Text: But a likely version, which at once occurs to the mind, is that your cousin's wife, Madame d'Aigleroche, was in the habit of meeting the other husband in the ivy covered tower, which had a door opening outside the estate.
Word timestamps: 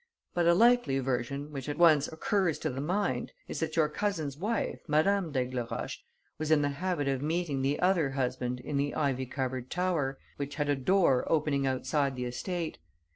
But 0.33 0.47
a 0.47 0.55
likely 0.55 0.97
version, 0.97 1.51
which 1.51 1.69
at 1.69 1.77
once 1.77 2.07
occurs 2.07 2.57
to 2.57 2.71
the 2.71 2.81
mind, 2.81 3.33
is 3.47 3.59
that 3.59 3.75
your 3.75 3.87
cousin's 3.87 4.35
wife, 4.35 4.79
Madame 4.87 5.31
d'Aigleroche, 5.31 5.97
was 6.39 6.49
in 6.49 6.63
the 6.63 6.69
habit 6.69 7.07
of 7.07 7.21
meeting 7.21 7.61
the 7.61 7.79
other 7.79 8.09
husband 8.09 8.59
in 8.61 8.77
the 8.77 8.95
ivy 8.95 9.27
covered 9.27 9.69
tower, 9.69 10.17
which 10.37 10.55
had 10.55 10.69
a 10.69 10.75
door 10.75 11.23
opening 11.31 11.67
outside 11.67 12.15
the 12.15 12.25
estate. 12.25 12.79